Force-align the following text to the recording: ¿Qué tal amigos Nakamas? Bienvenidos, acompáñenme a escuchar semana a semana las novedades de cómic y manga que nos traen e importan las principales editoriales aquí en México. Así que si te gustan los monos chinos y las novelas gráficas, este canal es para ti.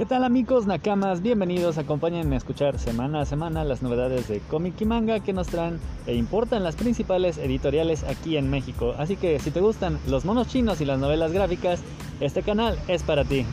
¿Qué 0.00 0.06
tal 0.06 0.24
amigos 0.24 0.66
Nakamas? 0.66 1.20
Bienvenidos, 1.20 1.76
acompáñenme 1.76 2.34
a 2.34 2.38
escuchar 2.38 2.78
semana 2.78 3.20
a 3.20 3.26
semana 3.26 3.64
las 3.64 3.82
novedades 3.82 4.28
de 4.28 4.40
cómic 4.40 4.80
y 4.80 4.86
manga 4.86 5.20
que 5.20 5.34
nos 5.34 5.48
traen 5.48 5.78
e 6.06 6.14
importan 6.14 6.64
las 6.64 6.74
principales 6.74 7.36
editoriales 7.36 8.02
aquí 8.04 8.38
en 8.38 8.48
México. 8.48 8.94
Así 8.96 9.16
que 9.16 9.38
si 9.40 9.50
te 9.50 9.60
gustan 9.60 9.98
los 10.08 10.24
monos 10.24 10.48
chinos 10.48 10.80
y 10.80 10.86
las 10.86 10.98
novelas 10.98 11.32
gráficas, 11.32 11.82
este 12.18 12.42
canal 12.42 12.78
es 12.88 13.02
para 13.02 13.24
ti. 13.26 13.44